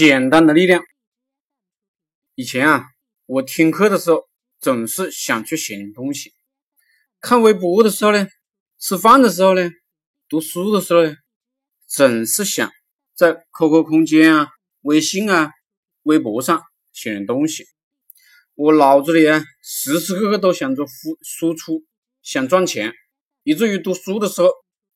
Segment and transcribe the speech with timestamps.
[0.00, 0.82] 简单的力量。
[2.34, 2.86] 以前啊，
[3.26, 4.26] 我听课的时候
[4.58, 6.32] 总是想去写点东西，
[7.20, 8.26] 看微博的时候呢，
[8.78, 9.68] 吃饭的时候呢，
[10.26, 11.14] 读书的时候呢，
[11.86, 12.72] 总是想
[13.14, 14.48] 在 QQ 空间啊、
[14.80, 15.50] 微信啊、
[16.04, 16.62] 微博上
[16.94, 17.66] 写点东西。
[18.54, 21.84] 我脑子里啊，时时刻刻都想着输输出，
[22.22, 22.94] 想赚钱，
[23.42, 24.50] 以至于读书的时候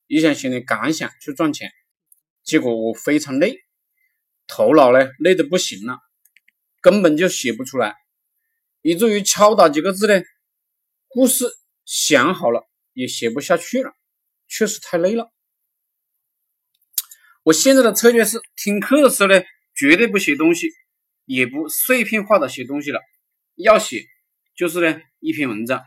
[0.07, 1.69] 也想写点感想去赚钱，
[2.43, 3.64] 结果我非常累。
[4.47, 5.99] 头脑呢累得不行了，
[6.81, 7.95] 根本就写不出来，
[8.81, 10.23] 以至于敲打几个字呢，
[11.07, 11.45] 故事
[11.85, 13.91] 想好了也写不下去了，
[14.47, 15.31] 确实太累了。
[17.43, 19.43] 我现在的策略是，听课的时候呢，
[19.75, 20.69] 绝对不写东西，
[21.25, 22.99] 也不碎片化的写东西了，
[23.55, 24.03] 要写
[24.55, 25.83] 就是呢一篇文章。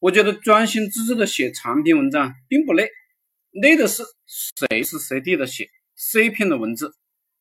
[0.00, 2.90] 我觉得专心致志的写长篇文章并不累，
[3.50, 6.94] 累的是随时随地的写碎片的文字。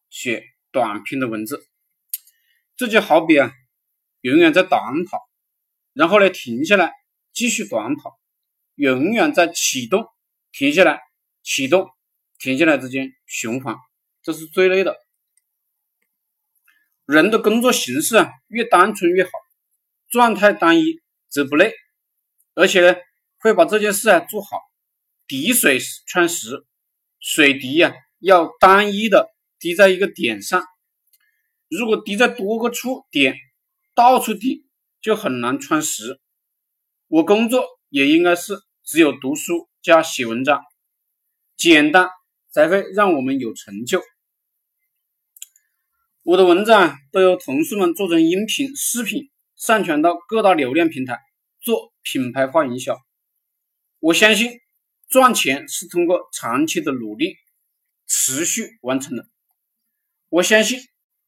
[0.10, 1.66] 写短篇的文字，
[2.76, 3.52] 这就好比啊，
[4.22, 5.20] 永远在短跑，
[5.94, 6.92] 然后呢停下来
[7.34, 8.20] 继续短跑，
[8.76, 10.08] 永远在启动、
[10.52, 11.02] 停下来、
[11.44, 11.90] 启动、
[12.40, 13.76] 停下来之间循环，
[14.22, 14.98] 这是最累的。
[17.06, 19.32] 人的工作形式啊，越单纯越好，
[20.10, 21.74] 状态单一则不累，
[22.54, 22.98] 而且呢
[23.40, 24.60] 会把这件事啊做好。
[25.28, 26.66] 滴水穿石，
[27.20, 29.34] 水滴呀要单一的。
[29.60, 30.64] 滴在一个点上，
[31.70, 33.36] 如果滴在多个处点，
[33.96, 34.66] 到处滴
[35.02, 36.20] 就很难穿实。
[37.08, 40.62] 我工作也应该是只有读书加写文章，
[41.56, 42.10] 简单
[42.50, 44.02] 才会让我们有成就。
[46.24, 51.20] 我的文章都由同事们做成音频、视频，上传到各大流量平台，
[51.62, 52.98] 做品牌化营销。
[54.00, 54.60] 我相信
[55.08, 57.36] 赚钱是通过长期的努力
[58.06, 59.26] 持续完成的。
[60.30, 60.80] 我相信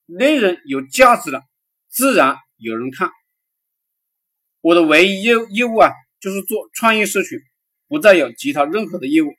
[0.06, 1.42] 内容有价值了，
[1.88, 3.10] 自然有人看。
[4.62, 7.40] 我的唯一业业务啊，就是做创业社群，
[7.88, 9.30] 不再有其他任何的业务。